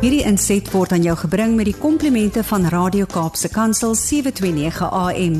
Hierdie 0.00 0.22
inset 0.24 0.64
word 0.72 0.94
aan 0.96 1.02
jou 1.04 1.12
gebring 1.26 1.58
met 1.58 1.66
die 1.68 1.76
komplimente 1.76 2.40
van 2.48 2.62
Radio 2.72 3.04
Kaapse 3.04 3.50
Kansel 3.52 3.92
729 3.92 4.86
AM. 4.96 5.34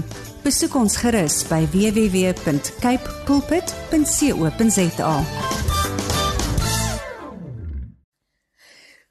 Besoek 0.45 0.75
ons 0.77 0.99
gerus 1.01 1.39
by 1.49 1.63
www.cape 1.73 3.15
pulpit.co.za. 3.25 5.15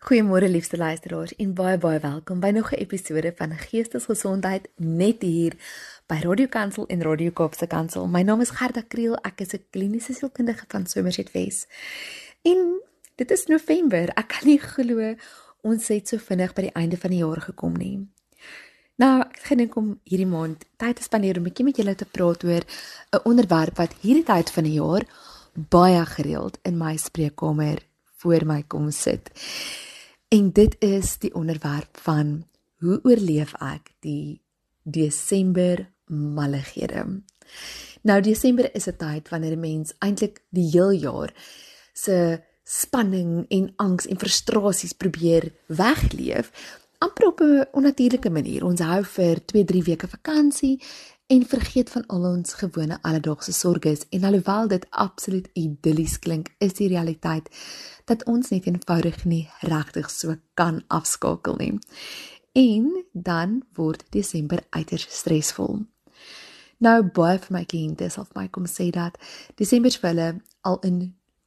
Goeiemôre 0.06 0.52
liefste 0.54 0.78
luisteraars 0.78 1.34
en 1.42 1.56
baie 1.58 1.82
baie 1.82 1.98
welkom 2.04 2.46
by 2.46 2.54
nog 2.54 2.70
'n 2.70 2.86
episode 2.86 3.34
van 3.36 3.58
Geestesgesondheid 3.58 4.70
net 4.78 5.22
hier 5.26 5.58
by 6.06 6.22
Radio 6.22 6.46
Kansel 6.46 6.86
en 6.88 7.02
Radio 7.02 7.32
Kaapse 7.32 7.68
Kansel. 7.68 8.08
My 8.08 8.22
naam 8.22 8.42
is 8.42 8.50
Gerda 8.50 8.84
Kriel, 8.88 9.18
ek 9.26 9.42
is 9.42 9.54
'n 9.54 9.66
kliniese 9.70 10.14
sielkundige 10.14 10.66
van 10.68 10.86
Somerset 10.86 11.32
Wes. 11.32 11.66
En 12.42 12.82
dit 13.20 13.32
is 13.32 13.46
November. 13.52 14.12
Ek 14.16 14.32
kan 14.36 14.48
nie 14.48 14.60
glo 14.62 15.14
ons 15.68 15.90
het 15.92 16.08
so 16.08 16.22
vinnig 16.24 16.54
by 16.56 16.70
die 16.70 16.76
einde 16.80 16.98
van 17.00 17.12
die 17.12 17.20
jaar 17.20 17.42
gekom 17.44 17.76
nie. 17.76 17.98
Nou, 19.00 19.20
ek 19.24 19.36
het 19.40 19.50
gedink 19.54 19.76
om 19.80 19.92
hierdie 20.08 20.28
maand 20.28 20.64
tyd 20.80 20.98
te 21.00 21.04
spandeer 21.04 21.40
om 21.40 21.44
'n 21.44 21.50
bietjie 21.50 21.66
met 21.66 21.78
julle 21.78 21.96
te 21.96 22.06
praat 22.06 22.44
oor 22.44 22.64
'n 23.12 23.26
onderwerp 23.26 23.78
wat 23.78 23.96
hierdie 24.02 24.24
tyd 24.24 24.52
van 24.52 24.64
die 24.64 24.80
jaar 24.80 25.04
baie 25.54 26.06
gereeld 26.06 26.60
in 26.64 26.78
my 26.78 26.98
spreekkamer 26.98 27.80
voor 28.18 28.46
my 28.46 28.64
kom 28.68 28.92
sit. 28.92 29.32
En 30.30 30.52
dit 30.52 30.76
is 30.80 31.18
die 31.18 31.34
onderwerp 31.34 31.98
van 31.98 32.46
hoe 32.80 33.00
oorleef 33.04 33.54
ek 33.60 33.92
die 34.00 34.42
Desember 34.84 35.90
mallighede. 36.08 37.22
Nou 38.02 38.22
Desember 38.22 38.76
is 38.76 38.88
'n 38.88 38.98
tyd 38.98 39.30
wanneer 39.30 39.56
'n 39.56 39.60
mens 39.60 39.94
eintlik 40.00 40.42
die 40.50 40.70
heel 40.70 40.92
jaar 40.92 41.34
se 41.94 42.42
spanning 42.70 43.46
en 43.50 43.72
angs 43.82 44.06
en 44.06 44.20
frustrasies 44.22 44.94
probeer 44.94 45.50
wegleef 45.66 46.52
amper 47.00 47.28
op 47.28 47.40
'n 47.42 47.66
onnatuurlike 47.72 48.30
manier. 48.30 48.66
Ons 48.66 48.80
hou 48.80 49.04
vir 49.04 49.42
2-3 49.46 49.84
weke 49.84 50.08
vakansie 50.08 50.82
en 51.28 51.46
vergeet 51.46 51.90
van 51.90 52.06
al 52.08 52.24
ons 52.26 52.54
gewone 52.54 53.00
alledaagse 53.02 53.52
sorges 53.52 54.06
en 54.10 54.24
alhoewel 54.24 54.68
dit 54.68 54.86
absoluut 54.90 55.50
idillies 55.54 56.20
klink, 56.20 56.50
is 56.58 56.74
die 56.74 56.88
realiteit 56.88 57.50
dat 58.06 58.26
ons 58.26 58.50
net 58.50 58.66
eenvoudig 58.66 59.26
nie 59.26 59.50
regtig 59.60 60.10
so 60.10 60.36
kan 60.54 60.84
afskakel 60.88 61.56
nie. 61.56 61.80
En 62.52 63.06
dan 63.14 63.64
word 63.74 64.04
Desember 64.10 64.64
uiters 64.70 65.08
stresvol. 65.10 65.80
Nou 66.78 67.04
baie 67.04 67.40
vir 67.40 67.54
my 67.58 67.66
kliënte 67.66 68.10
sal 68.10 68.26
vir 68.26 68.42
my 68.42 68.48
kom 68.48 68.66
sê 68.66 68.90
dat 68.90 69.18
Desember 69.56 69.92
vir 69.92 70.10
hulle 70.10 70.42
al 70.62 70.80
in 70.80 71.00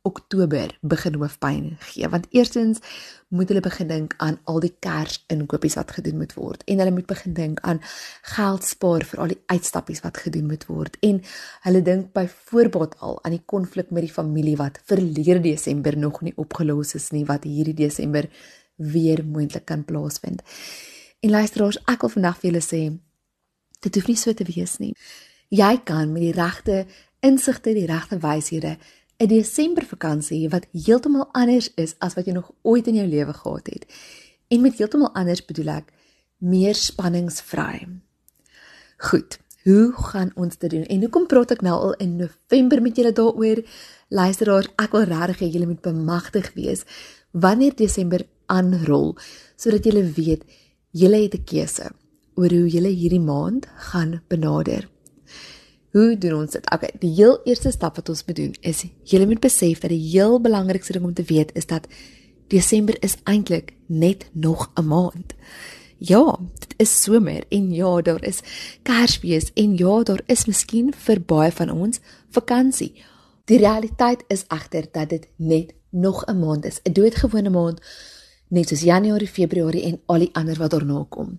Oktober 0.03 0.73
begin 0.81 1.19
hoofpyn 1.21 1.67
gee 1.93 2.09
want 2.11 2.27
eerstens 2.31 2.81
moet 3.29 3.49
hulle 3.53 3.63
begin 3.65 3.89
dink 3.89 4.15
aan 4.19 4.39
al 4.51 4.59
die 4.65 4.73
kersinkopies 4.85 5.79
wat 5.79 5.95
gedoen 5.99 6.19
moet 6.23 6.35
word 6.39 6.65
en 6.67 6.83
hulle 6.83 6.95
moet 6.95 7.07
begin 7.11 7.37
dink 7.37 7.61
aan 7.61 7.83
geld 8.35 8.67
spaar 8.67 9.07
vir 9.11 9.23
al 9.23 9.35
die 9.35 9.41
uitstappies 9.55 10.03
wat 10.07 10.23
gedoen 10.25 10.49
moet 10.51 10.67
word 10.71 10.99
en 11.07 11.23
hulle 11.69 11.85
dink 11.87 12.11
byvoorbeeld 12.17 12.99
al 12.99 13.21
aan 13.23 13.37
die 13.39 13.47
konflik 13.55 13.91
met 13.91 14.09
die 14.09 14.17
familie 14.17 14.57
wat 14.61 14.83
verlede 14.91 15.41
Desember 15.41 15.99
nog 15.99 16.21
nie 16.27 16.35
opgelos 16.37 16.95
is 16.99 17.11
nie 17.15 17.25
wat 17.31 17.47
hierdie 17.47 17.79
Desember 17.85 18.29
weer 18.77 19.25
moontlik 19.25 19.65
kan 19.65 19.85
plaasvind. 19.85 20.43
En 21.21 21.31
luisteraars, 21.31 21.79
ek 21.87 22.03
wil 22.03 22.15
vandag 22.17 22.39
vir 22.41 22.51
julle 22.51 22.65
sê 22.65 22.83
dit 23.83 23.95
hoef 23.99 24.09
nie 24.11 24.19
so 24.19 24.35
te 24.35 24.47
wees 24.47 24.79
nie. 24.79 24.93
Jy 25.53 25.77
kan 25.87 26.13
met 26.13 26.23
die 26.23 26.35
regte 26.35 26.85
insigte, 27.23 27.75
die 27.75 27.87
regte 27.87 28.19
wyshede 28.23 28.77
'n 29.23 29.29
Desember 29.31 29.85
vakansie 29.87 30.49
wat 30.51 30.67
heeltemal 30.73 31.29
anders 31.33 31.71
is 31.79 31.95
as 31.99 32.15
wat 32.19 32.27
jy 32.27 32.33
nog 32.35 32.51
ooit 32.63 32.87
in 32.91 32.97
jou 32.99 33.07
lewe 33.07 33.33
gehad 33.33 33.67
het. 33.67 33.87
En 34.49 34.61
met 34.61 34.79
heeltemal 34.79 35.15
anders 35.15 35.45
bedoel 35.45 35.69
ek 35.79 35.93
meer 36.39 36.75
spanningsvry. 36.75 37.89
Goed, 38.99 39.39
hoe 39.63 39.93
gaan 39.93 40.33
ons 40.35 40.59
dit 40.59 40.71
doen? 40.71 40.83
En 40.85 41.01
hoekom 41.01 41.27
praat 41.27 41.55
ek 41.55 41.63
nou 41.63 41.75
al 41.75 41.95
in 42.03 42.17
November 42.17 42.83
met 42.83 42.97
julle 42.97 43.13
daaroor? 43.13 43.63
Luisteraars, 44.09 44.69
ek 44.77 44.93
wil 44.93 45.07
regtig 45.07 45.39
hê 45.39 45.51
julle 45.55 45.71
moet 45.71 45.81
bemagtig 45.87 46.51
wees 46.59 46.83
wanneer 47.31 47.77
Desember 47.79 48.27
aanrol 48.47 49.15
sodat 49.57 49.87
julle 49.87 50.03
weet 50.19 50.43
julle 50.91 51.23
het 51.23 51.35
'n 51.35 51.45
keuse 51.45 51.93
oor 52.35 52.51
hoe 52.51 52.69
julle 52.69 52.91
hierdie 52.91 53.23
maand 53.23 53.67
gaan 53.93 54.23
benader. 54.29 54.92
Hoe 55.93 56.19
doen 56.19 56.39
ons 56.41 56.55
dit? 56.57 56.71
Okay, 56.73 56.91
die 56.99 57.11
heel 57.13 57.35
eerste 57.45 57.71
stap 57.71 57.99
wat 58.01 58.09
ons 58.09 58.23
moet 58.25 58.37
doen 58.37 58.55
is 58.65 58.79
julle 59.05 59.27
moet 59.29 59.43
besef 59.45 59.83
dat 59.83 59.93
die 59.93 60.01
heel 60.01 60.39
belangrikste 60.41 60.97
ding 60.97 61.05
om 61.05 61.13
te 61.15 61.27
weet 61.29 61.53
is 61.59 61.69
dat 61.69 61.89
Desember 62.49 62.97
is 63.05 63.19
eintlik 63.29 63.75
net 63.87 64.25
nog 64.33 64.71
'n 64.75 64.87
maand. 64.87 65.35
Ja, 65.99 66.39
dit 66.59 66.75
is 66.77 67.03
somer 67.03 67.45
en 67.49 67.73
ja, 67.73 68.01
daar 68.01 68.25
is 68.25 68.41
Kersfees 68.83 69.53
en 69.55 69.77
ja, 69.77 70.03
daar 70.03 70.23
is 70.27 70.47
miskien 70.47 70.93
vir 70.97 71.21
baie 71.21 71.53
van 71.53 71.71
ons 71.71 72.01
vakansie. 72.31 73.05
Die 73.45 73.59
realiteit 73.59 74.25
is 74.29 74.45
egter 74.49 74.87
dat 74.93 75.09
dit 75.09 75.29
net 75.37 75.75
nog 75.91 76.25
'n 76.25 76.39
maand 76.39 76.65
is, 76.65 76.81
'n 76.83 76.93
doodgewone 76.93 77.51
maand 77.51 77.81
net 78.49 78.69
soos 78.69 78.81
Januarie, 78.81 79.29
Februarie 79.29 79.83
en 79.83 80.01
al 80.07 80.19
die 80.19 80.31
ander 80.33 80.59
wat 80.59 80.71
daarna 80.71 81.07
kom. 81.09 81.37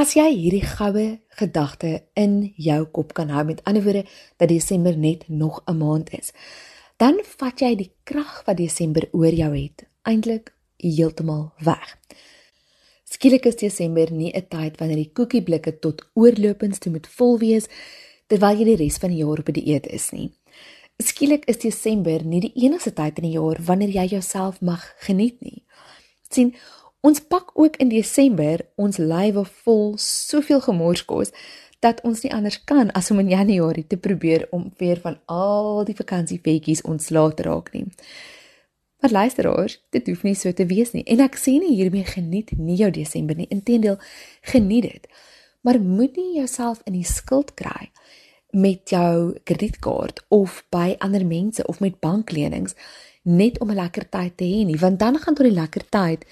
As 0.00 0.14
jy 0.16 0.30
hierdie 0.32 0.64
goue 0.64 1.18
gedagte 1.36 1.88
in 2.16 2.54
jou 2.56 2.78
kop 2.96 3.10
kan 3.18 3.28
hou 3.34 3.42
met 3.44 3.58
ander 3.68 3.82
woorde 3.84 4.06
dat 4.40 4.48
Desember 4.48 4.96
net 4.96 5.26
nog 5.28 5.60
'n 5.68 5.76
maand 5.76 6.08
is, 6.18 6.32
dan 6.96 7.20
vat 7.36 7.60
jy 7.60 7.74
die 7.76 7.92
krag 8.04 8.42
wat 8.46 8.56
Desember 8.56 9.04
oor 9.12 9.34
jou 9.42 9.52
het 9.52 9.84
eintlik 10.02 10.54
heeltemal 10.78 11.52
weg. 11.58 11.98
Skielik 13.04 13.44
is 13.44 13.56
Desember 13.56 14.12
nie 14.12 14.32
'n 14.32 14.48
tyd 14.48 14.78
wanneer 14.80 14.96
die 14.96 15.12
koekieblikke 15.12 15.78
tot 15.78 16.08
oorlopends 16.14 16.78
toe 16.78 16.92
moet 16.92 17.06
vol 17.06 17.38
wees 17.38 17.68
terwyl 18.26 18.56
jy 18.56 18.64
die 18.64 18.76
res 18.84 18.96
van 18.96 19.10
die 19.10 19.18
jaar 19.18 19.38
op 19.38 19.52
die 19.52 19.64
dieet 19.64 19.86
is 19.86 20.10
nie. 20.12 20.32
Skielik 20.96 21.44
is 21.44 21.58
Desember 21.58 22.24
nie 22.24 22.40
die 22.40 22.54
enigste 22.54 22.92
tyd 22.92 23.18
in 23.18 23.24
die 23.24 23.38
jaar 23.38 23.58
wanneer 23.60 23.90
jy 23.90 24.06
jouself 24.06 24.60
mag 24.60 24.94
geniet 24.98 25.40
nie 25.42 25.64
sien 26.34 26.54
ons 27.00 27.20
pak 27.20 27.50
ook 27.54 27.76
in 27.76 27.88
Desember 27.88 28.60
ons 28.76 28.96
lywe 28.96 29.44
vol 29.64 29.94
soveel 29.96 30.60
gemorskos 30.60 31.32
dat 31.80 32.02
ons 32.04 32.20
nie 32.22 32.32
anders 32.32 32.58
kan 32.64 32.90
as 32.92 33.10
om 33.10 33.18
in 33.22 33.32
Januarie 33.32 33.86
te 33.86 33.96
probeer 33.96 34.46
om 34.50 34.68
weer 34.76 35.00
van 35.00 35.16
al 35.24 35.84
die 35.88 35.96
vakansiefeetjies 35.96 36.84
ontslae 36.84 37.34
te 37.34 37.42
raak 37.48 37.72
nie. 37.72 37.86
Maar 39.00 39.10
luisteraars, 39.10 39.78
dit 39.90 40.06
hoef 40.06 40.22
nie 40.22 40.34
so 40.36 40.52
te 40.52 40.66
wees 40.68 40.92
nie. 40.92 41.04
En 41.08 41.22
ek 41.24 41.38
sê 41.40 41.56
nie 41.56 41.72
hiermee 41.72 42.04
geniet 42.04 42.52
nie 42.58 42.76
jou 42.76 42.90
Desember 42.92 43.36
nie. 43.36 43.48
Inteendeel, 43.48 43.96
geniet 44.52 44.90
dit. 44.90 45.08
Maar 45.64 45.80
moet 45.80 46.16
nie 46.16 46.36
jouself 46.36 46.82
in 46.84 46.98
die 46.98 47.06
skuld 47.08 47.54
kry 47.56 47.88
met 48.52 48.92
jou 48.92 49.38
kredietkaart 49.48 50.20
of 50.28 50.60
by 50.74 50.96
ander 50.98 51.24
mense 51.24 51.64
of 51.70 51.80
met 51.80 52.00
banklenings 52.00 52.74
net 53.22 53.60
om 53.60 53.70
'n 53.70 53.80
lekker 53.80 54.08
tyd 54.08 54.36
te 54.36 54.44
hê 54.44 54.64
nie, 54.64 54.76
want 54.76 54.98
dan 54.98 55.18
gaan 55.18 55.34
tot 55.34 55.46
die 55.46 55.54
lekker 55.54 55.88
tyd 55.88 56.24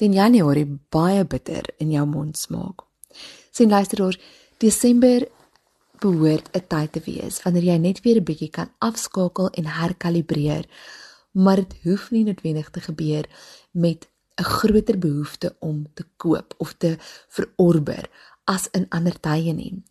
teen 0.00 0.16
Januarie 0.16 0.64
baie 0.88 1.24
bitter 1.28 1.66
in 1.82 1.92
jou 1.92 2.06
mond 2.08 2.38
smaak. 2.38 2.86
Sien 3.52 3.68
luisteraars, 3.68 4.16
Desember 4.62 5.26
behoort 6.00 6.48
'n 6.56 6.64
tyd 6.68 6.92
te 6.92 7.00
wees 7.04 7.42
wanneer 7.42 7.64
jy 7.64 7.78
net 7.78 8.00
weer 8.04 8.16
'n 8.20 8.24
bietjie 8.24 8.50
kan 8.50 8.70
afskakel 8.78 9.50
en 9.50 9.66
herkalibreer. 9.66 10.64
Maar 11.32 11.56
dit 11.56 11.74
hoef 11.82 12.10
nie 12.10 12.24
noodwendig 12.24 12.70
te 12.70 12.80
gebeur 12.80 13.24
met 13.70 14.08
'n 14.40 14.44
groter 14.44 14.98
behoefte 14.98 15.56
om 15.58 15.86
te 15.94 16.04
koop 16.16 16.54
of 16.58 16.72
te 16.72 16.96
verorber 17.28 18.08
as 18.44 18.68
in 18.72 18.86
ander 18.88 19.20
tye 19.20 19.52
nie. 19.52 19.82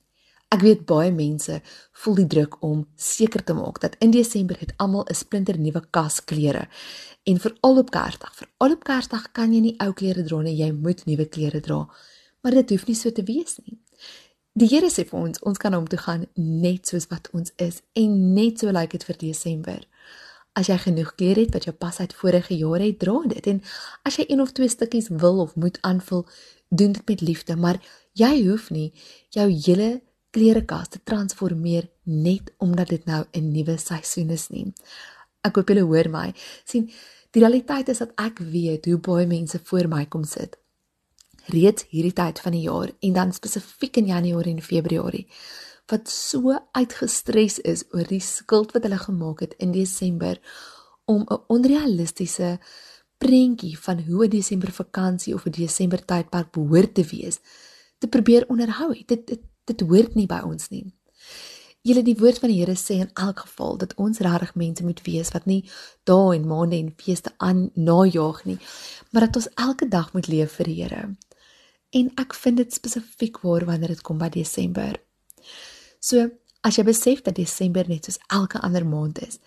Ek 0.49 0.63
weet 0.65 0.87
baie 0.89 1.11
mense 1.13 1.59
voel 2.01 2.15
die 2.23 2.29
druk 2.33 2.55
om 2.65 2.79
seker 2.97 3.43
te 3.45 3.53
maak 3.53 3.77
dat 3.83 3.95
in 4.01 4.09
Desember 4.09 4.57
het 4.57 4.71
almal 4.81 5.05
'n 5.05 5.13
splinter 5.15 5.59
nuwe 5.59 5.81
kas 5.91 6.23
klere. 6.25 6.67
En 7.23 7.39
veral 7.39 7.77
op 7.77 7.91
Kersdag, 7.91 8.33
veral 8.35 8.71
op 8.73 8.83
Kersdag 8.83 9.31
kan 9.31 9.53
jy 9.53 9.59
nie 9.59 9.75
ou 9.77 9.93
klere 9.93 10.23
dra 10.23 10.41
nie, 10.41 10.55
jy 10.55 10.71
moet 10.71 11.05
nuwe 11.05 11.25
klere 11.25 11.59
dra. 11.59 11.87
Maar 12.41 12.51
dit 12.51 12.69
hoef 12.69 12.87
nie 12.87 12.95
so 12.95 13.11
te 13.11 13.23
wees 13.23 13.59
nie. 13.65 13.77
Die 14.53 14.67
Here 14.67 14.89
sê 14.89 15.05
vir 15.05 15.19
ons, 15.19 15.39
ons 15.39 15.57
kan 15.57 15.73
hom 15.73 15.87
toe 15.87 15.99
gaan 15.99 16.25
net 16.35 16.87
soos 16.87 17.07
wat 17.07 17.29
ons 17.31 17.51
is 17.57 17.81
en 17.93 18.33
net 18.33 18.59
so 18.59 18.67
lyk 18.67 18.75
like 18.75 18.97
dit 18.97 19.03
vir 19.03 19.17
Desember. 19.17 19.87
As 20.53 20.67
jy 20.67 20.77
genoeg 20.77 21.15
klere 21.15 21.41
het 21.41 21.53
wat 21.53 21.63
jou 21.63 21.75
pas 21.75 21.99
uit 21.99 22.13
vorige 22.13 22.57
jare 22.57 22.83
het, 22.83 22.99
dra 22.99 23.21
dit. 23.27 23.47
En 23.47 23.61
as 24.03 24.17
jy 24.17 24.25
een 24.27 24.41
of 24.41 24.51
twee 24.51 24.67
stukkies 24.67 25.09
wil 25.09 25.39
of 25.39 25.55
moet 25.55 25.77
aanvul, 25.81 26.25
doen 26.69 26.91
dit 26.91 27.07
met 27.07 27.21
liefde, 27.21 27.55
maar 27.55 27.79
jy 28.13 28.47
hoef 28.47 28.69
nie 28.71 28.93
jou 29.29 29.47
hele 29.51 30.01
klerekas 30.29 30.89
te 30.93 30.99
transformeer 31.03 31.89
net 32.03 32.53
omdat 32.57 32.87
dit 32.87 33.05
nou 33.05 33.25
'n 33.31 33.51
nuwe 33.51 33.77
seisoen 33.77 34.29
is 34.29 34.49
nie. 34.49 34.73
Ek 35.41 35.55
hoop 35.55 35.67
julle 35.67 35.85
hoor 35.85 36.09
my. 36.09 36.33
sien, 36.65 36.91
die 37.31 37.41
realiteit 37.41 37.89
is 37.89 37.97
dat 37.97 38.11
ek 38.15 38.39
weet 38.39 38.85
hoe 38.85 38.97
baie 38.97 39.27
mense 39.27 39.59
voor 39.63 39.87
my 39.87 40.05
kom 40.05 40.23
sit. 40.23 40.57
Reeds 41.45 41.85
hierdie 41.89 42.13
tyd 42.13 42.39
van 42.39 42.51
die 42.51 42.61
jaar 42.61 42.91
en 42.99 43.13
dan 43.13 43.33
spesifiek 43.33 43.97
in 43.97 44.05
Januarie 44.05 44.55
en 44.55 44.61
Februarie 44.61 45.27
wat 45.89 46.09
so 46.09 46.53
uitgestres 46.71 47.59
is 47.59 47.83
oor 47.91 48.05
die 48.07 48.21
skuld 48.21 48.73
wat 48.75 48.85
hulle 48.85 48.97
gemaak 48.97 49.39
het 49.39 49.55
in 49.57 49.71
Desember 49.71 50.39
om 51.05 51.25
'n 51.25 51.41
onrealistiese 51.47 52.59
prentjie 53.17 53.77
van 53.79 54.03
hoe 54.07 54.25
'n 54.25 54.29
Desember 54.29 54.71
vakansie 54.71 55.33
of 55.33 55.45
'n 55.45 55.51
Desember 55.51 56.05
tydperk 56.05 56.51
behoort 56.51 56.93
te 56.93 57.03
wees 57.03 57.39
te 57.97 58.07
probeer 58.07 58.45
onderhou. 58.47 58.93
Dit 59.05 59.27
dit 59.27 59.41
dit 59.71 59.85
hoort 59.87 60.15
nie 60.17 60.27
by 60.29 60.41
ons 60.45 60.69
nie. 60.73 60.85
Julle 61.87 62.03
die 62.03 62.17
woord 62.19 62.41
van 62.43 62.51
die 62.51 62.59
Here 62.59 62.75
sê 62.75 62.97
in 62.99 63.11
elk 63.15 63.45
geval 63.45 63.77
dat 63.79 63.95
ons 63.95 64.19
regtig 64.19 64.51
mense 64.59 64.83
moet 64.83 64.99
wees 65.05 65.31
wat 65.31 65.45
nie 65.47 65.61
dae 66.09 66.35
en 66.35 66.47
maande 66.47 66.75
en 66.75 66.91
feeste 66.99 67.31
aan 67.37 67.69
najaag 67.75 68.43
nie, 68.49 68.57
maar 69.11 69.29
dat 69.29 69.39
ons 69.39 69.47
elke 69.55 69.87
dag 69.87 70.11
moet 70.13 70.27
leef 70.27 70.57
vir 70.59 70.67
die 70.67 70.77
Here. 70.81 71.03
En 71.95 72.11
ek 72.21 72.35
vind 72.37 72.59
dit 72.59 72.73
spesifiek 72.73 73.39
waar 73.45 73.65
wanneer 73.65 73.95
dit 73.95 74.03
kom 74.05 74.19
by 74.19 74.29
Desember. 74.33 74.99
So, 75.99 76.27
as 76.61 76.77
jy 76.77 76.83
besef 76.85 77.23
dat 77.23 77.39
Desember 77.39 77.87
net 77.87 78.05
soos 78.05 78.19
elke 78.27 78.59
ander 78.59 78.85
maand 78.85 79.23
is, 79.23 79.39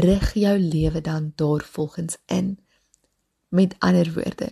rig 0.00 0.32
jou 0.34 0.56
lewe 0.58 1.00
dan 1.04 1.32
daarvolgens 1.36 2.16
in. 2.26 2.56
Met 3.54 3.76
ander 3.78 4.08
woorde, 4.16 4.50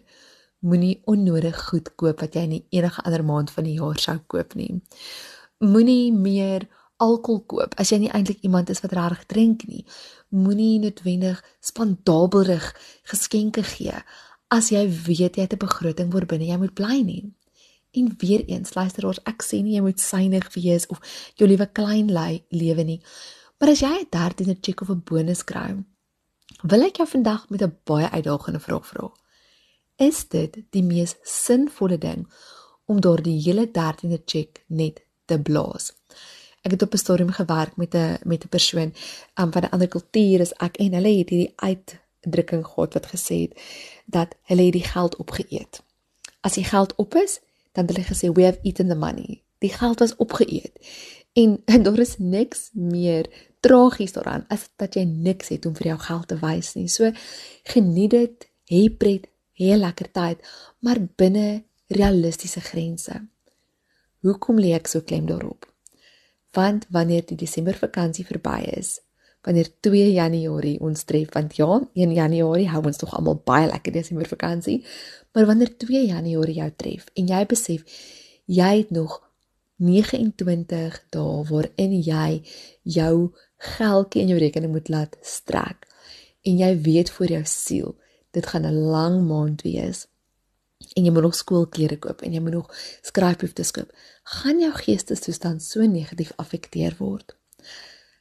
moenie 0.62 1.00
onnodig 1.10 1.58
goed 1.68 1.90
koop 1.98 2.22
wat 2.22 2.36
jy 2.38 2.46
nie 2.46 2.62
enige 2.70 3.02
ander 3.02 3.24
maand 3.26 3.50
van 3.50 3.66
die 3.66 3.78
jaar 3.78 3.98
sou 3.98 4.18
koop 4.26 4.54
nie. 4.58 4.80
Moenie 5.62 6.12
meer 6.14 6.68
alkohol 7.02 7.42
koop 7.50 7.74
as 7.82 7.90
jy 7.90 7.98
nie 8.04 8.12
eintlik 8.14 8.42
iemand 8.46 8.70
is 8.70 8.82
wat 8.84 8.94
regtig 8.98 9.26
drink 9.32 9.66
nie. 9.66 9.84
Moenie 10.30 10.78
noodwendig 10.82 11.42
spandabelrig 11.60 12.70
geskenke 13.10 13.64
gee 13.66 13.96
as 14.52 14.68
jy 14.70 14.84
weet 14.86 15.36
jy 15.36 15.46
het 15.46 15.54
'n 15.54 15.64
begroting 15.66 16.12
waarbinne 16.12 16.46
jy 16.46 16.58
moet 16.58 16.74
bly 16.74 17.00
nie. 17.02 17.32
En 17.92 18.14
weer 18.18 18.44
eens, 18.48 18.74
luisteraars, 18.74 19.20
ek 19.24 19.42
sê 19.42 19.62
nie 19.62 19.74
jy 19.76 19.80
moet 19.80 20.00
synig 20.00 20.48
wees 20.54 20.86
of 20.86 21.00
jou 21.36 21.48
liewe 21.48 21.66
klein 21.72 22.08
lewe 22.48 22.84
nie. 22.84 23.00
Maar 23.60 23.70
as 23.70 23.80
jy 23.80 23.94
'n 24.00 24.08
13de 24.10 24.56
check 24.60 24.80
of 24.80 24.90
'n 24.90 25.02
bonus 25.04 25.44
kry, 25.44 25.84
wil 26.62 26.82
ek 26.82 26.96
jou 26.96 27.08
vandag 27.08 27.48
met 27.50 27.62
'n 27.62 27.76
baie 27.84 28.10
uitdagende 28.10 28.60
vraag 28.60 28.86
vra. 28.86 29.21
Is 30.02 30.24
dit 30.28 30.56
die 30.74 30.82
mees 30.82 31.12
sinvolle 31.22 31.98
ding 32.00 32.24
om 32.90 33.00
daardie 33.04 33.36
hele 33.44 33.68
13de 33.70 34.18
check 34.26 34.62
net 34.66 35.02
te 35.30 35.38
blaas? 35.38 35.92
Ek 36.66 36.74
het 36.74 36.82
op 36.82 36.94
'n 36.94 37.02
stadium 37.02 37.30
gewerk 37.30 37.76
met 37.76 37.94
'n 37.94 38.18
met 38.24 38.44
'n 38.44 38.48
persoon 38.48 38.90
um, 39.40 39.52
van 39.52 39.62
'n 39.62 39.70
ander 39.70 39.88
kultuur 39.88 40.40
as 40.40 40.52
ek 40.52 40.76
en 40.76 40.92
hulle 40.94 41.18
het 41.18 41.28
hierdie 41.30 41.52
uitdrukking 41.56 42.66
gehad 42.66 42.94
wat 42.94 43.06
gesê 43.14 43.36
het 43.46 43.52
dat 44.06 44.34
hulle 44.42 44.70
die 44.70 44.84
geld 44.84 45.16
opgeëet. 45.16 45.82
As 46.40 46.54
die 46.54 46.64
geld 46.64 46.94
op 46.94 47.14
is, 47.14 47.40
dan 47.72 47.86
het 47.86 47.96
hulle 47.96 48.06
gesê 48.12 48.32
we 48.32 48.44
have 48.44 48.58
eaten 48.62 48.88
the 48.88 48.94
money. 48.94 49.42
Die 49.58 49.72
geld 49.72 49.98
was 49.98 50.16
opgeëet. 50.16 50.72
En, 51.32 51.62
en 51.64 51.82
daar 51.86 51.98
is 51.98 52.18
niks 52.18 52.70
meer 52.72 53.26
tragies 53.60 54.12
daaraan 54.12 54.44
as 54.48 54.68
dat 54.76 54.94
jy 54.94 55.04
niks 55.04 55.48
het 55.48 55.66
om 55.66 55.76
vir 55.76 55.86
jou 55.86 55.98
geld 55.98 56.28
te 56.28 56.38
wys 56.38 56.74
nie. 56.74 56.88
So 56.88 57.12
geniet 57.62 58.10
dit, 58.10 58.48
hê 58.64 58.96
pret, 58.96 59.31
hê 59.62 59.78
lekker 59.78 60.10
tyd, 60.12 60.42
maar 60.80 61.00
binne 61.20 61.62
realistiese 61.92 62.60
grense. 62.64 63.20
Hoekom 64.22 64.60
lê 64.62 64.74
ek 64.76 64.90
so 64.90 65.02
klem 65.06 65.26
daarop? 65.26 65.66
Want 66.52 66.86
wanneer 66.92 67.24
die 67.26 67.38
Desember 67.40 67.76
vakansie 67.78 68.26
verby 68.28 68.60
is, 68.76 68.98
wanneer 69.42 69.72
2 69.82 70.12
Januarie 70.12 70.78
ons 70.84 71.04
tref, 71.08 71.32
want 71.34 71.56
ja, 71.58 71.80
1 71.94 72.14
Januarie 72.14 72.68
hou 72.70 72.82
ons 72.86 73.00
tog 73.00 73.14
almal 73.16 73.40
baie 73.46 73.66
lekker 73.70 73.94
Desember 73.96 74.28
vakansie, 74.30 74.82
maar 75.32 75.46
wanneer 75.46 75.76
2 75.76 76.06
Januarie 76.06 76.60
jou 76.60 76.70
tref 76.76 77.08
en 77.16 77.28
jy 77.28 77.44
besef 77.50 77.84
jy 78.46 78.72
het 78.82 78.90
nog 78.90 79.20
29 79.82 80.98
dae 81.14 81.44
waarin 81.48 81.94
jy 81.98 82.42
jou 82.98 83.32
geldjie 83.76 84.22
in 84.22 84.32
jou 84.34 84.38
rekening 84.42 84.74
moet 84.74 84.90
laat 84.92 85.16
strek 85.26 85.88
en 86.46 86.58
jy 86.58 86.70
weet 86.86 87.10
vir 87.16 87.36
jou 87.38 87.42
siel 87.48 87.94
dit 88.32 88.46
gaan 88.46 88.66
'n 88.66 88.80
lang 88.94 89.26
maand 89.28 89.62
wees. 89.62 90.06
En 90.94 91.04
jy 91.04 91.12
moet 91.12 91.22
nog 91.22 91.34
skoolklere 91.34 91.98
koop 91.98 92.22
en 92.22 92.32
jy 92.32 92.40
moet 92.40 92.52
nog 92.52 92.74
skryfboeke 93.02 93.70
koop. 93.70 93.92
Gaan 94.22 94.60
jou 94.60 94.72
geestesstoestand 94.72 95.62
so 95.62 95.80
negatief 95.80 96.32
afekteer 96.36 96.94
word? 96.98 97.36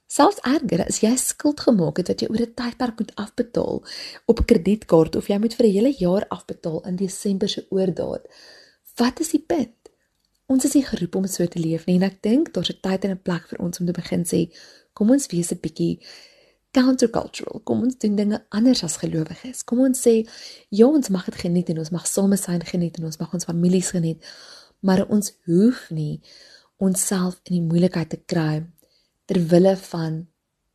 Selfs 0.08 0.40
erger 0.42 0.86
as 0.86 1.00
jy 1.00 1.16
skuld 1.16 1.60
gemaak 1.60 1.98
het 1.98 2.08
wat 2.08 2.22
jy 2.22 2.28
oor 2.28 2.42
'n 2.42 2.54
tydperk 2.54 3.00
moet 3.00 3.16
afbetaal 3.16 3.86
op 4.26 4.40
'n 4.40 4.46
kredietkaart 4.46 5.16
of 5.16 5.28
jy 5.28 5.38
moet 5.38 5.54
vir 5.54 5.66
'n 5.66 5.72
hele 5.72 5.94
jaar 5.98 6.26
afbetaal 6.28 6.86
in 6.86 6.96
Desember 6.96 7.50
se 7.50 7.66
oordaat 7.70 8.28
wat 8.96 9.20
is 9.20 9.30
die 9.30 9.46
punt 9.48 9.76
ons 10.48 10.66
is 10.66 10.74
nie 10.74 10.86
geroep 10.86 11.16
om 11.16 11.28
so 11.28 11.46
te 11.48 11.60
leef 11.60 11.86
nie 11.86 11.96
en 11.96 12.04
ek 12.04 12.22
dink 12.22 12.54
daar's 12.54 12.70
'n 12.70 12.80
tyd 12.82 13.04
en 13.04 13.12
'n 13.12 13.22
plek 13.22 13.48
vir 13.48 13.60
ons 13.60 13.80
om 13.80 13.86
te 13.86 13.92
begin 13.92 14.24
sê 14.26 14.52
Kom 14.94 15.12
ons 15.16 15.28
wees 15.32 15.52
'n 15.52 15.60
bietjie 15.64 16.00
countercultural. 16.72 17.62
Kom 17.64 17.84
ons 17.86 17.98
doen 18.00 18.16
dinge 18.16 18.40
anders 18.50 18.84
as 18.88 18.98
gelowiges. 19.02 19.64
Kom 19.68 19.84
ons 19.84 20.02
sê 20.08 20.22
ja, 20.70 20.88
ons 20.88 21.12
mag 21.14 21.28
dit 21.28 21.40
geniet 21.44 21.70
en 21.74 21.82
ons 21.84 21.94
mag 21.94 22.08
same 22.08 22.38
wees 22.38 22.72
geniet 22.72 23.00
en 23.00 23.10
ons 23.10 23.20
mag 23.20 23.34
ons 23.36 23.48
families 23.48 23.92
geniet, 23.96 24.32
maar 24.80 25.04
ons 25.08 25.34
hoef 25.50 25.90
nie 25.92 26.22
onsself 26.82 27.42
in 27.46 27.60
die 27.60 27.66
moeilikheid 27.68 28.10
te 28.10 28.22
kry 28.26 28.64
ter 29.30 29.40
wille 29.52 29.76
van 29.92 30.24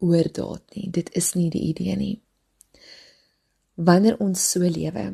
oordaat 0.05 0.77
nie. 0.77 0.91
Dit 0.93 1.11
is 1.19 1.33
nie 1.35 1.49
die 1.51 1.65
idee 1.73 1.97
nie. 1.99 2.15
Wanneer 3.77 4.21
ons 4.23 4.41
so 4.53 4.61
lewe, 4.61 5.07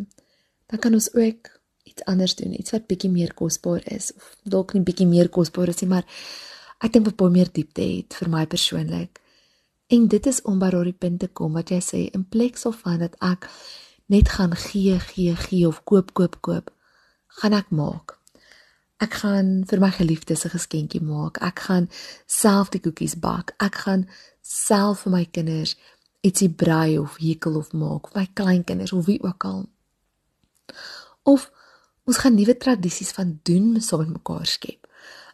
dan 0.70 0.82
kan 0.82 0.94
ons 0.94 1.10
ook 1.14 1.48
iets 1.88 2.04
anders 2.10 2.34
doen, 2.38 2.52
iets 2.54 2.74
wat 2.74 2.86
bietjie 2.90 3.10
meer 3.10 3.32
kosbaar 3.34 3.82
is 3.90 4.12
of 4.16 4.36
dalk 4.44 4.74
nie 4.74 4.84
bietjie 4.86 5.08
meer 5.08 5.30
kosbaar 5.32 5.72
is 5.72 5.82
nie, 5.82 5.90
maar 5.90 6.06
ek 6.82 6.94
dink 6.94 7.08
wat 7.10 7.18
baie 7.18 7.34
meer 7.34 7.50
diepte 7.54 7.82
het 7.82 8.14
vir 8.18 8.30
my 8.30 8.44
persoonlik. 8.50 9.21
En 9.92 10.08
dit 10.08 10.26
is 10.26 10.42
om 10.48 10.56
by 10.58 10.70
daardie 10.72 10.96
punt 10.96 11.18
te 11.20 11.28
kom 11.28 11.52
wat 11.58 11.68
jy 11.68 11.80
sê 11.84 11.98
in 12.16 12.24
plek 12.24 12.56
van 12.56 12.98
dat 13.04 13.16
ek 13.20 13.48
net 14.08 14.28
gaan 14.28 14.54
gee 14.56 14.98
gee 14.98 15.34
gee 15.36 15.66
of 15.68 15.84
koop 15.84 16.14
koop 16.16 16.40
koop, 16.40 16.70
gaan 17.40 17.52
ek 17.52 17.68
maak. 17.70 18.16
Ek 19.04 19.12
gaan 19.20 19.66
vir 19.68 19.80
my 19.80 19.90
geliefdes 19.90 20.44
'n 20.44 20.54
geskenkie 20.56 21.02
maak. 21.02 21.42
Ek 21.42 21.58
gaan 21.58 21.90
self 22.26 22.70
die 22.70 22.80
koekies 22.80 23.16
bak. 23.20 23.54
Ek 23.58 23.74
gaan 23.74 24.08
self 24.40 25.02
vir 25.02 25.12
my 25.12 25.24
kinders 25.24 25.76
ietsie 26.22 26.48
brei 26.48 26.98
of 26.98 27.18
hekel 27.18 27.56
of 27.56 27.72
maak 27.72 28.08
vir 28.08 28.20
my 28.20 28.28
kleinkinders 28.34 28.92
of 28.92 29.06
wie 29.06 29.20
ook 29.22 29.44
al. 29.44 29.66
Of 31.22 31.50
ons 32.06 32.18
gaan 32.18 32.34
nuwe 32.34 32.56
tradisies 32.56 33.12
van 33.12 33.40
doen 33.42 33.80
saam 33.80 34.00
met 34.00 34.08
mekaar 34.08 34.46
skep. 34.46 34.86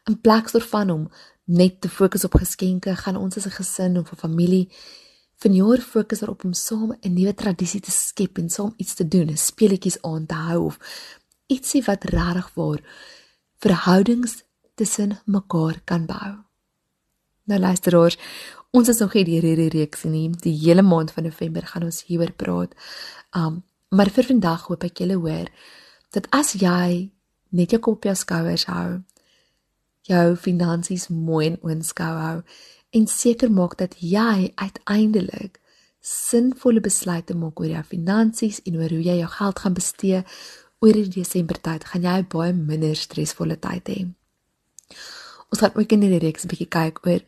In 0.09 0.21
plek 0.21 0.51
daarvan 0.53 0.91
om 0.91 1.11
net 1.49 1.81
te 1.81 1.89
fokus 1.89 2.25
op 2.25 2.37
geskenke, 2.37 2.95
gaan 2.97 3.17
ons 3.17 3.37
as 3.37 3.47
'n 3.47 3.57
gesin 3.59 3.99
of 3.99 4.13
'n 4.13 4.17
familie 4.17 4.69
vanjaar 5.39 5.81
fokus 5.81 6.21
daarop 6.21 6.45
om 6.45 6.53
saam 6.53 6.97
'n 7.01 7.13
nuwe 7.15 7.35
tradisie 7.35 7.81
te 7.81 7.91
skep 7.91 8.39
en 8.39 8.51
saam 8.51 8.75
iets 8.77 8.95
te 8.95 9.09
doen, 9.09 9.31
'n 9.31 9.37
speletjies 9.37 10.03
aan 10.03 10.27
te 10.27 10.35
hou 10.35 10.65
of 10.65 10.79
ietsie 11.47 11.83
wat 11.85 12.05
regtig 12.05 12.51
waar 12.55 12.81
verhoudings 13.59 14.43
tussen 14.75 15.21
mekaar 15.25 15.81
kan 15.85 16.07
bou. 16.07 16.31
Nou 17.45 17.61
luisteraars, 17.61 18.19
ons 18.71 18.89
is 18.89 18.99
nog 18.99 19.15
nie 19.15 19.25
deur 19.25 19.43
hierdie 19.43 19.69
reeks 19.69 20.05
nie. 20.05 20.31
Die 20.31 20.59
hele 20.59 20.83
maand 20.83 21.11
van 21.11 21.25
November 21.25 21.67
gaan 21.67 21.83
ons 21.83 22.03
hieroor 22.05 22.33
praat. 22.33 22.75
Um, 23.37 23.65
maar 23.89 24.11
vir 24.11 24.25
vandag 24.25 24.67
hoop 24.69 24.85
ek 24.85 24.99
julle 24.99 25.17
hoor 25.17 25.49
dat 26.11 26.29
as 26.31 26.53
jy 26.53 27.11
net 27.49 27.71
jou 27.71 27.81
kop 27.81 27.95
op 27.95 28.05
jou 28.05 28.15
skouers 28.15 28.67
hou, 28.69 29.01
jou 30.09 30.37
finansies 30.37 31.09
mooi 31.09 31.47
in 31.53 31.59
oënskou 31.65 32.13
hou 32.23 32.37
en 32.97 33.07
seker 33.13 33.51
maak 33.53 33.77
dat 33.81 33.97
jy 34.01 34.53
uiteindelik 34.57 35.59
sinvolle 36.01 36.81
besluite 36.81 37.37
maak 37.37 37.61
oor 37.61 37.73
jou 37.75 37.85
finansies 37.91 38.63
en 38.65 38.79
oor 38.81 38.95
hoe 38.95 39.05
jy 39.05 39.19
jou 39.21 39.31
geld 39.35 39.63
gaan 39.65 39.77
bestee 39.77 40.23
oor 40.81 40.95
die 40.95 41.11
Desember 41.11 41.59
tyd, 41.59 41.85
gaan 41.91 42.07
jy 42.07 42.19
baie 42.31 42.55
minder 42.55 42.97
stresvolle 42.97 43.59
tyd 43.61 43.91
hê. 43.91 43.99
Ons 45.49 45.63
gaan 45.65 45.75
ook 45.75 45.93
in 45.93 46.05
hierdie 46.05 46.23
reeks 46.23 46.45
'n 46.45 46.51
bietjie 46.53 46.71
kyk 46.71 47.05
oor 47.07 47.21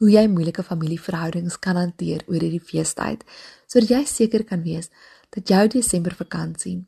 hoe 0.00 0.10
jy 0.10 0.26
moeilike 0.28 0.62
familieverhoudings 0.62 1.56
kan 1.60 1.76
hanteer 1.76 2.24
oor 2.26 2.40
hierdie 2.40 2.60
feestyd 2.60 3.24
sodat 3.66 3.90
jy 3.90 4.02
seker 4.04 4.44
kan 4.44 4.62
wees 4.62 4.90
dat 5.30 5.48
jou 5.48 5.68
Desember 5.68 6.14
vakansie 6.14 6.84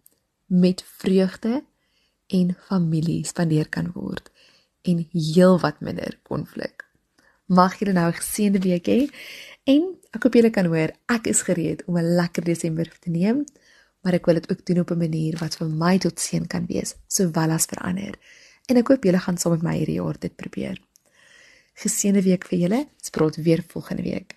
met 0.46 0.84
vreugde 1.00 1.62
en 2.28 2.56
familie 2.68 3.24
spandeer 3.24 3.68
kan 3.68 3.92
word 3.94 4.30
en 4.82 5.08
heelwat 5.12 5.80
minder 5.80 6.18
konflik. 6.22 6.84
Mag 7.46 7.78
julle 7.78 7.92
nou 7.92 8.08
'n 8.08 8.20
geseënde 8.20 8.60
week 8.60 8.86
hê 8.86 9.08
en 9.64 9.82
ek 10.12 10.22
hoop 10.22 10.34
julle 10.34 10.50
kan 10.50 10.66
hoor 10.66 10.90
ek 11.06 11.26
is 11.26 11.42
gereed 11.42 11.84
om 11.86 11.98
'n 11.98 12.14
lekker 12.16 12.44
Desember 12.44 12.88
te 13.00 13.10
neem, 13.10 13.44
maar 14.02 14.14
ek 14.14 14.26
wil 14.26 14.34
dit 14.34 14.50
ook 14.50 14.66
doen 14.66 14.80
op 14.80 14.90
'n 14.90 14.98
manier 14.98 15.36
wat 15.38 15.56
vir 15.56 15.68
my 15.68 15.98
tot 15.98 16.20
seën 16.20 16.46
kan 16.46 16.66
wees, 16.66 16.94
sowel 17.06 17.50
as 17.50 17.66
vir 17.66 17.78
ander. 17.78 18.14
En 18.66 18.76
ek 18.76 18.88
hoop 18.88 19.04
julle 19.04 19.18
gaan 19.18 19.38
saam 19.38 19.52
met 19.52 19.62
my 19.62 19.76
hierdie 19.76 20.00
jaar 20.00 20.18
dit 20.18 20.36
probeer. 20.36 20.78
Geseënde 21.74 22.22
week 22.22 22.44
vir 22.44 22.58
julle. 22.58 22.86
Spreek 23.00 23.34
weer 23.34 23.64
volgende 23.68 24.02
week. 24.02 24.36